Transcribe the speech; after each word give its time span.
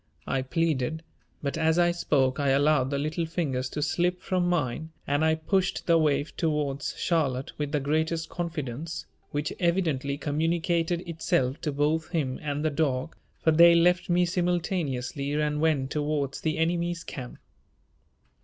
I 0.25 0.41
pleaded, 0.41 1.03
but 1.43 1.59
as 1.59 1.77
I 1.77 1.91
spoke 1.91 2.39
I 2.39 2.49
allowed 2.49 2.89
the 2.89 2.97
little 2.97 3.27
fingers 3.27 3.69
to 3.69 3.83
slip 3.83 4.19
from 4.19 4.47
mine 4.49 4.89
and 5.05 5.23
I 5.23 5.35
pushed 5.35 5.85
the 5.85 5.99
waif 5.99 6.35
towards 6.35 6.95
Charlotte 6.97 7.51
with 7.59 7.71
the 7.71 7.79
greatest 7.79 8.27
confidence, 8.27 9.05
which 9.29 9.53
evidently 9.59 10.17
communicated 10.17 11.07
itself 11.07 11.61
to 11.61 11.71
both 11.71 12.09
him 12.09 12.39
and 12.41 12.65
the 12.65 12.71
dog, 12.71 13.15
for 13.43 13.51
they 13.51 13.75
left 13.75 14.09
me 14.09 14.25
simultaneously 14.25 15.33
and 15.33 15.61
went 15.61 15.91
towards 15.91 16.41
the 16.41 16.57
enemy's 16.57 17.03
camp. 17.03 17.37